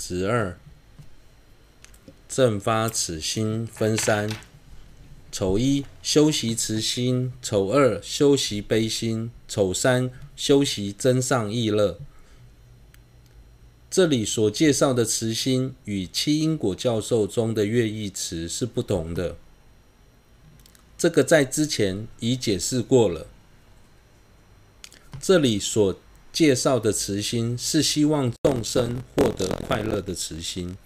[0.00, 0.56] 子二，
[2.26, 4.30] 正发此心分三：
[5.30, 11.98] 丑一修习慈心，丑二修习悲心，丑三修习增上意乐。
[13.90, 19.36] 这里所介绍的慈心与七因果教授中的乐意慈是不同的。
[20.96, 23.26] 这个在之前已解释过了。
[25.20, 26.00] 这里所
[26.32, 28.32] 介绍的慈心是希望
[28.62, 30.76] 生获得快乐的慈心，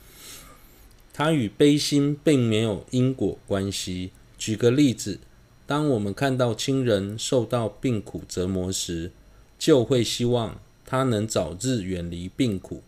[1.12, 4.10] 它与悲心并没有因果关系。
[4.36, 5.20] 举个例子，
[5.66, 9.10] 当我们看到亲人受到病苦折磨时，
[9.58, 12.82] 就会希望他能早日远离病苦。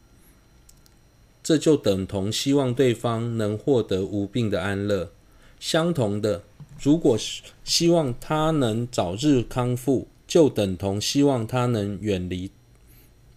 [1.42, 5.12] 这就等同希望对方能获得无病的安乐。
[5.60, 6.42] 相同的，
[6.78, 7.16] 如果
[7.64, 12.50] 希望他能早日康复，就等同希望他能远离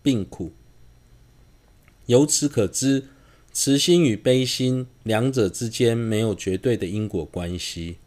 [0.01, 0.51] 病苦。
[2.09, 3.05] 由此可知，
[3.53, 7.97] 慈心与悲心两者之间没有绝对的因果关系。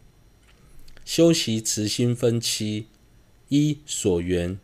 [1.04, 2.86] 修习慈心分七：
[3.48, 4.58] 一、所缘，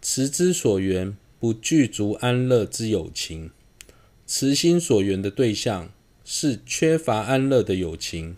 [0.00, 3.50] 慈之所缘，不具足安乐之友情。
[4.24, 5.90] 慈心所缘的对象
[6.24, 8.36] 是缺乏安乐的友情。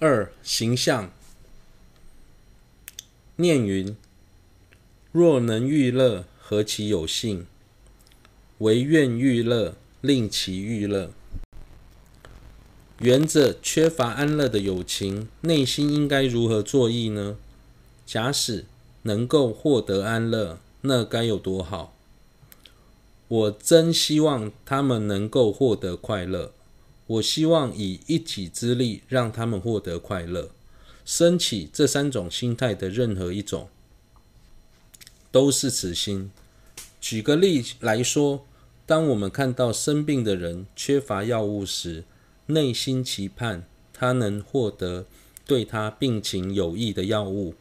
[0.00, 1.12] 二、形象，
[3.36, 3.96] 念云：
[5.12, 7.46] 若能欲乐，何其有幸！
[8.58, 11.10] 唯愿欲乐，令其欲乐。
[12.98, 17.38] 缘者缺乏安乐的友情，内心应该如何作意呢？
[18.04, 18.66] 假使
[19.04, 21.94] 能够获得安乐，那该有多好！
[23.26, 26.52] 我真希望他们能够获得快乐。
[27.06, 30.50] 我希望以一己之力让他们获得快乐。
[31.06, 33.70] 升起这三种心态的任何一种，
[35.34, 36.30] 都是慈心。
[37.00, 38.46] 举个例来说，
[38.86, 42.04] 当我们看到生病的人缺乏药物时，
[42.46, 45.06] 内心期盼他能获得
[45.44, 47.54] 对他病情有益的药物；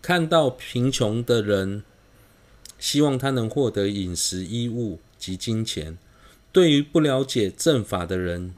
[0.00, 1.84] 看到贫穷的人，
[2.78, 5.98] 希望他能获得饮食、衣物及金钱。
[6.50, 8.54] 对于不了解正法的人，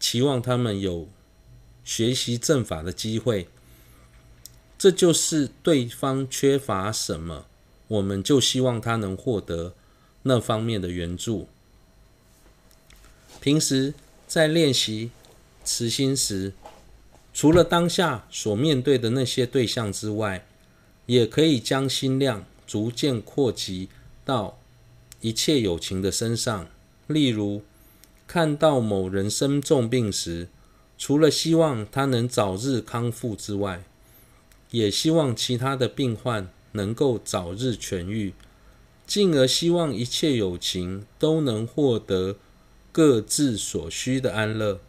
[0.00, 1.06] 期望他们有
[1.84, 3.48] 学习正法的机会。
[4.78, 7.44] 这就是对方缺乏什么，
[7.88, 9.74] 我们就希望他能获得
[10.22, 11.48] 那方面的援助。
[13.40, 13.92] 平时
[14.26, 15.10] 在练习
[15.64, 16.52] 慈心时，
[17.34, 20.46] 除了当下所面对的那些对象之外，
[21.06, 22.44] 也可以将心量。
[22.68, 23.88] 逐渐扩及
[24.26, 24.58] 到
[25.22, 26.68] 一切有情的身上。
[27.06, 27.62] 例如，
[28.26, 30.48] 看到某人生重病时，
[30.98, 33.82] 除了希望他能早日康复之外，
[34.70, 38.34] 也希望其他的病患能够早日痊愈，
[39.06, 42.36] 进而希望一切有情都能获得
[42.92, 44.80] 各自所需的安乐。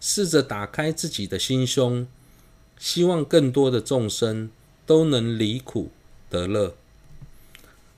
[0.00, 2.06] 试着打开自己的心胸，
[2.78, 4.50] 希望更多的众生
[4.84, 5.90] 都能离苦。
[6.28, 6.74] 得乐。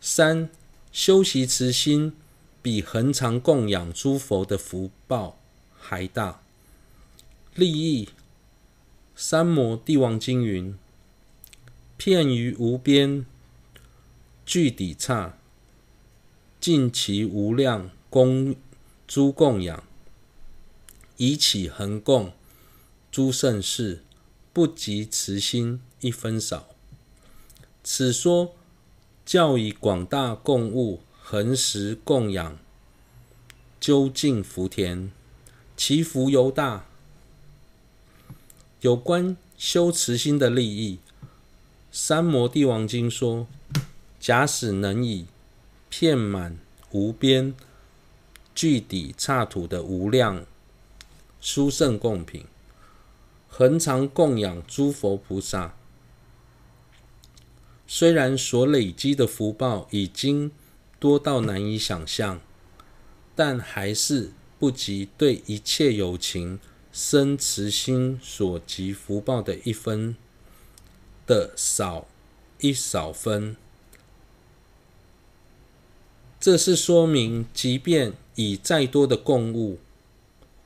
[0.01, 0.51] 三、
[0.93, 2.13] 修习慈心，
[2.61, 5.39] 比恒常供养诸佛的福报
[5.79, 6.43] 还大。
[7.55, 8.11] 利益，
[9.17, 10.79] 三摩地王经云：
[11.99, 13.27] 片于无边，
[14.47, 15.37] 具底刹，
[16.61, 18.55] 尽其无量供
[19.09, 19.83] 诸供养，
[21.17, 22.33] 以起恒供
[23.11, 24.05] 诸圣事，
[24.53, 26.69] 不及慈心一分少。
[27.83, 28.55] 此说
[29.27, 32.57] 教以广大供物，恒时供养，
[33.81, 35.11] 究竟福田，
[35.77, 36.87] 其福尤大。
[38.83, 41.01] 有关修慈心的利益，
[41.91, 43.47] 《三摩地王经》说：
[44.21, 45.27] 假使能以
[45.89, 46.59] 遍满
[46.91, 47.55] 无边、
[48.55, 50.45] 具底刹土的无量
[51.41, 52.45] 殊胜供品，
[53.49, 55.75] 恒常供养诸佛菩萨。
[57.87, 60.51] 虽然所累积的福报已经
[60.99, 62.41] 多到难以想象，
[63.35, 66.61] 但还是不及对一切有情
[66.93, 70.15] 生慈心所及福报的一分
[71.29, 72.09] 的少
[72.59, 73.55] 一少分。
[76.41, 79.79] 这是说明，即便以再多的供物，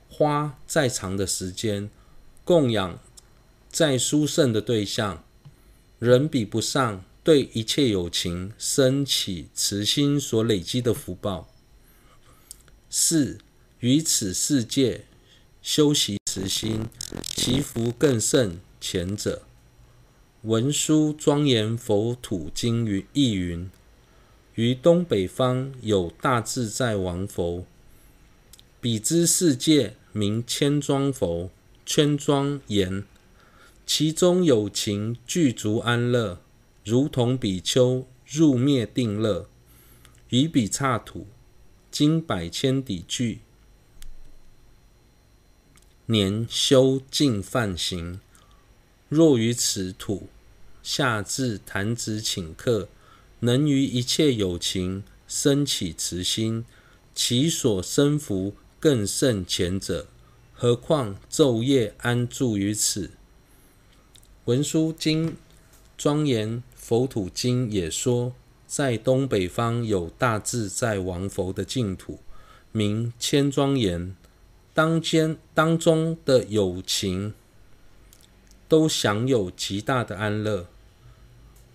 [0.09, 1.91] 花再长的时间，
[2.43, 2.99] 供养
[3.69, 5.23] 再殊胜的对象，
[5.99, 7.03] 仍比不上。
[7.25, 11.47] 对一切有情升起慈心所累积的福报。
[12.89, 13.39] 四、
[13.79, 15.05] 于此世界
[15.61, 16.87] 修习慈心，
[17.33, 19.43] 其福更胜前者。
[20.43, 23.71] 文殊庄严佛土经云意云：
[24.55, 27.65] 于东北方有大自在王佛，
[28.81, 31.49] 彼之世界名千庄佛，
[31.85, 33.05] 千庄严，
[33.85, 36.41] 其中有情具足安乐，
[36.83, 39.47] 如同比丘入灭定乐，
[40.27, 41.25] 于彼刹土
[41.89, 43.39] 经百千底具，
[46.07, 48.19] 年修净梵行。
[49.13, 50.27] 若于此土
[50.81, 52.89] 下至弹指顷刻。
[53.39, 56.63] 能于一切有情生起慈心，
[57.13, 60.07] 其所生福更胜前者。
[60.53, 63.11] 何况昼夜安住于此？
[64.45, 65.35] 文殊经
[65.97, 68.33] 庄严佛土经也说，
[68.65, 72.19] 在东北方有大自在王佛的净土，
[72.71, 74.15] 名千庄严。
[74.73, 77.33] 当间当中的有情
[78.67, 80.67] 都享有极大的安乐。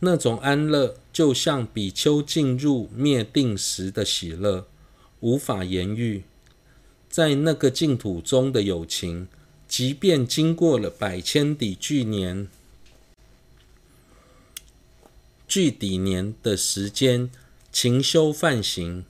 [0.01, 4.67] 那种安乐，就像比丘进入灭定时的喜乐，
[5.21, 6.23] 无法言喻。
[7.11, 9.27] 在那个净土中的友情，
[9.67, 12.47] 即便经过了百千底具年、
[15.49, 17.31] 具抵年的时间，
[17.73, 19.05] 勤修犯行，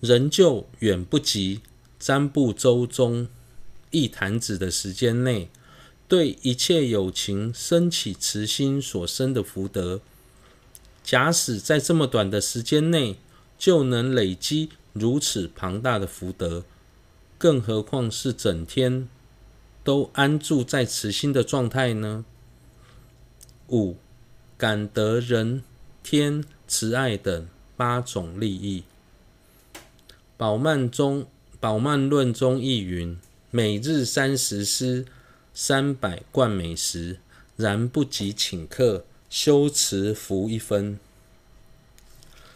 [0.00, 1.60] 仍旧远不及
[2.00, 3.28] 瞻部洲中
[3.90, 5.48] 一弹指的时间内。
[6.06, 10.00] 对一切有情生起慈心所生的福德，
[11.02, 13.16] 假使在这么短的时间内
[13.58, 16.64] 就能累积如此庞大的福德，
[17.38, 19.08] 更何况是整天
[19.82, 22.26] 都安住在慈心的状态呢？
[23.68, 23.96] 五、
[24.58, 25.62] 感得人
[26.02, 27.48] 天慈爱等
[27.78, 28.84] 八种利益。
[30.36, 31.26] 宝曼中
[31.58, 33.18] 宝曼论中亦云：
[33.50, 35.06] 每日三十施。
[35.56, 37.20] 三百贯美食，
[37.56, 40.98] 然不及顷刻修持福一分。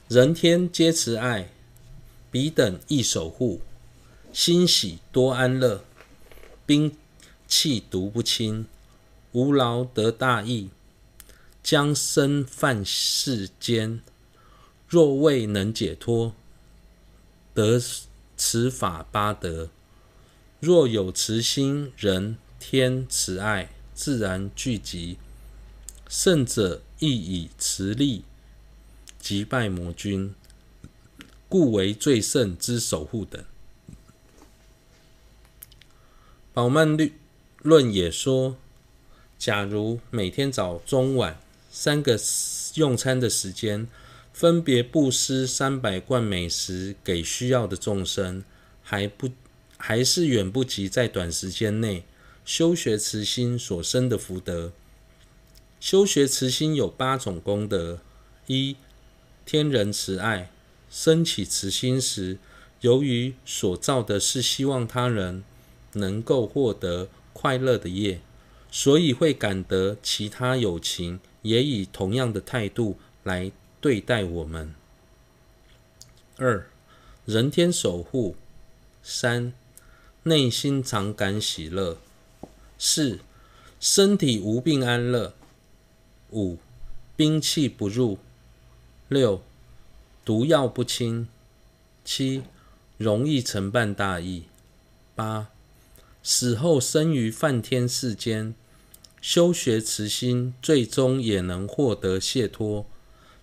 [0.09, 1.53] 人天皆慈爱，
[2.33, 3.61] 彼等亦守护，
[4.33, 5.85] 欣喜多安乐，
[6.67, 6.97] 兵
[7.47, 8.67] 器毒不侵，
[9.31, 10.71] 无劳得大益，
[11.63, 14.01] 将生犯世间。
[14.89, 16.35] 若未能解脱，
[17.55, 17.81] 得
[18.37, 19.71] 此法八德。
[20.59, 22.37] 若有慈心人。
[22.61, 25.17] 天慈爱自然聚集，
[26.09, 28.25] 圣者亦以慈力
[29.21, 30.35] 击败魔军，
[31.49, 33.43] 故为最胜之守护等。
[36.53, 37.15] 宝曼律
[37.63, 38.57] 论也说，
[39.39, 41.41] 假如每天早中晚
[41.71, 42.19] 三个
[42.75, 43.87] 用餐的时间，
[44.33, 48.43] 分别布施三百贯美食给需要的众生，
[48.83, 49.31] 还不
[49.77, 52.05] 还是远不及在短时间内。
[52.49, 54.73] 修学慈心所生的福德，
[55.81, 58.01] 修学慈心有八种功德：
[58.47, 58.75] 一、
[59.45, 60.51] 天人慈爱，
[60.91, 62.39] 生起慈心时，
[62.81, 65.45] 由于所造的是希望他人
[65.93, 68.23] 能够获得快乐的业，
[68.71, 74.75] 所以会感得其他有情也以同样的态度来对待我们。
[76.39, 76.67] 二、
[77.27, 78.37] 人天守护；
[79.03, 79.53] 三、
[80.23, 81.99] 内心常感喜乐。
[82.79, 83.19] 四、
[83.81, 85.33] 身体无病安乐；
[86.31, 86.59] 五、
[87.17, 88.19] 兵器不入；
[89.09, 89.43] 六、
[90.25, 91.27] 毒药不侵；
[92.05, 92.43] 七、
[92.97, 94.43] 容易成办大义；
[95.17, 95.49] 八、
[96.23, 98.55] 死后生于梵天世间，
[99.21, 102.87] 修学慈心，最终也能获得解脱。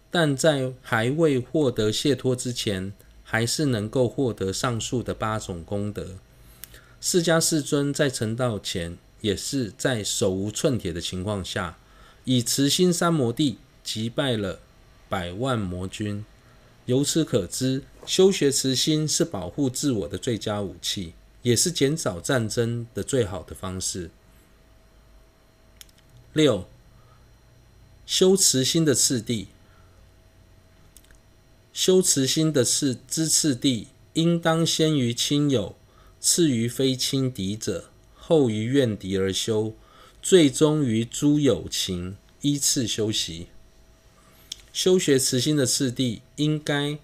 [0.09, 6.15] 但在还未获得解脱之前，还是能够获得上述的八种功德。
[7.01, 8.97] 释迦世尊在成道前。
[9.21, 11.77] 也是在手无寸铁的情况下，
[12.23, 14.59] 以慈心三摩地击败了
[15.09, 16.23] 百万魔军。
[16.85, 24.11] 由此可知，修学慈心是保护自我的最佳武器，也是减少战争的最好的方式。
[26.33, 26.67] 六、
[28.05, 29.47] 修慈心的次第，
[31.73, 35.75] 修慈心的次之次第，应当先于亲友，
[36.19, 37.89] 次于非亲敌者。
[38.27, 39.75] 后于怨敌而修，
[40.19, 43.45] 最终于诸有情依次修习。
[44.73, 46.97] 修学慈心的次第，应该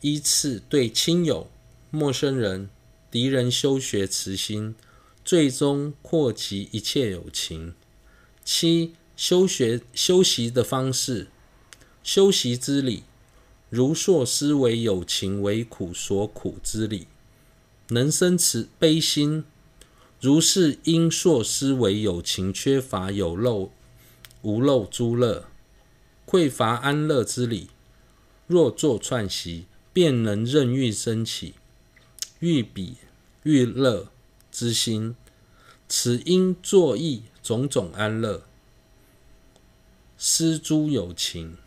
[0.00, 1.50] 依次对亲友、
[1.90, 2.70] 陌生人、
[3.10, 4.76] 敌人修学慈心，
[5.24, 7.74] 最终扩及一切有情。
[8.44, 11.26] 七、修学修习的方式，
[12.04, 13.02] 修习之理，
[13.70, 17.08] 如说思惟有情为苦所苦之理，
[17.88, 19.44] 能生慈悲心。
[20.24, 23.70] 如是应说思惟有情缺乏有漏
[24.40, 25.44] 无漏诸乐，
[26.26, 27.68] 匮乏安乐之理，
[28.46, 31.52] 若作串习，便能任欲生起
[32.38, 32.96] 欲彼
[33.42, 34.08] 欲乐
[34.50, 35.14] 之心。
[35.90, 38.46] 此因作意种种安乐，
[40.16, 41.58] 施诸有情。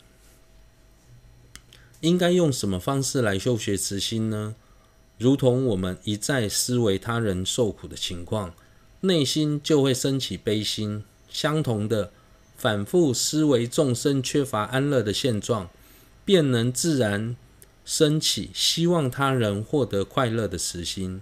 [2.00, 4.56] 应该用什么方式来修学慈心呢？
[5.18, 8.54] 如同我们一再思维他人受苦的情况，
[9.00, 11.04] 内心就会升起悲心。
[11.28, 12.12] 相同的，
[12.56, 15.68] 反复思维众生缺乏安乐的现状，
[16.24, 17.36] 便能自然
[17.84, 21.20] 升起希望他人获得快乐的慈心。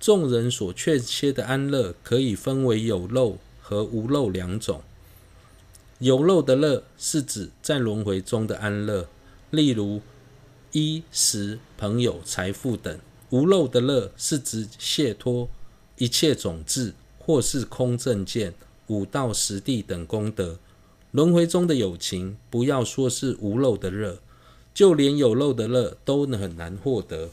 [0.00, 4.82] 众人所确切的安乐，可以分为有漏和无漏两种。
[5.98, 9.08] 有漏的乐是指在轮回中的安乐，
[9.50, 10.02] 例如，
[10.72, 12.98] 衣食朋友财富等，
[13.34, 15.48] 无漏的乐是指解脱
[15.98, 18.54] 一切种智，或是空正见、
[18.86, 20.60] 五道十地等功德。
[21.10, 24.20] 轮回中的有情，不要说是无漏的乐，
[24.72, 27.30] 就连有漏的乐都很难获得。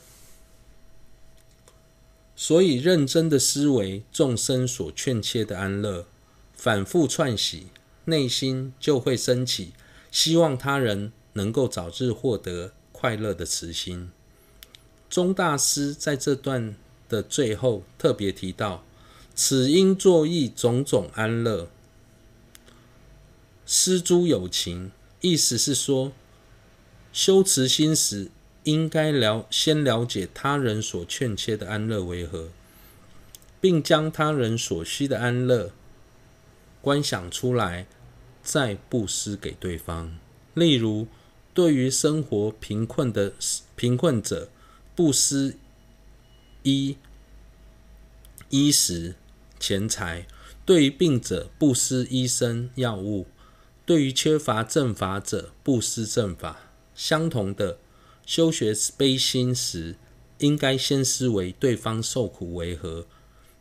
[2.35, 6.07] 所以认真的思维众生所劝切的安乐，
[6.55, 7.67] 反复串习，
[8.05, 9.73] 内心就会升起
[10.09, 12.71] 希望他人能够早日获得。
[12.91, 14.11] 快乐的慈心，
[15.11, 16.73] 钟大师在这段
[17.09, 18.85] 的最后特别提到
[19.35, 21.67] ：“此应作意种种安乐，
[23.65, 26.13] 施诸有情。”意思是说，
[27.11, 28.31] 修持心时，
[28.63, 32.47] 应该了先了解他人所劝切的安乐为何，
[33.59, 35.71] 并将他人所需的安乐
[36.81, 37.85] 观想出来，
[38.41, 40.17] 再布施给对方。
[40.53, 41.07] 例如，
[41.53, 43.33] 对于生活贫困的
[43.75, 44.49] 贫困者，
[45.01, 45.55] 布施
[46.61, 46.95] 衣
[48.51, 49.15] 衣食
[49.59, 50.27] 钱财；
[50.63, 53.25] 对于病者，布施医生药物；
[53.83, 56.69] 对于缺乏正法者，布施正法。
[56.93, 57.79] 相同的，
[58.27, 59.95] 修学悲心时，
[60.37, 63.07] 应该先思维对方受苦为何，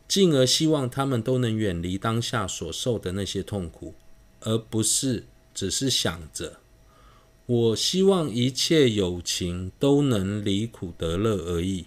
[0.07, 3.95] 进而希望他们都能远离当下所受的那些痛苦，
[4.41, 6.60] 而不是只是想着。
[7.53, 11.83] 我希望一切友情都能离苦得乐而已。